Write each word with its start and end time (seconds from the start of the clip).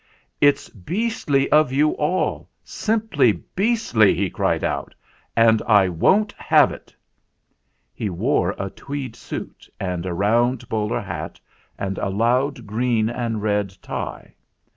"It's 0.41 0.67
beastly 0.67 1.47
of 1.51 1.71
you 1.71 1.89
all 1.91 2.49
simply 2.63 3.33
beastly!" 3.55 4.15
he 4.15 4.31
cried 4.31 4.63
out. 4.63 4.95
"And 5.35 5.61
I 5.67 5.89
won't 5.89 6.31
have 6.39 6.71
it!" 6.71 6.95
He 7.93 8.09
wore 8.09 8.55
a 8.57 8.71
tweed 8.71 9.15
suit 9.15 9.69
and 9.79 10.03
a 10.07 10.13
round 10.15 10.67
bowler 10.67 11.01
hat 11.01 11.39
and 11.77 11.99
a 11.99 12.09
loud 12.09 12.65
green 12.65 13.11
and 13.11 13.43
red 13.43 13.75
tie. 13.83 14.33